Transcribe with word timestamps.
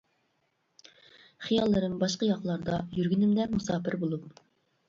خىياللىرىم 1.43 1.99
باشقا 2.05 2.31
ياقلاردا، 2.31 2.81
يۈرگىنىمدە 3.01 3.49
مۇساپىر 3.55 4.03
بولۇپ. 4.07 4.43